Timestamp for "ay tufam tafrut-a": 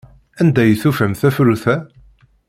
0.63-1.75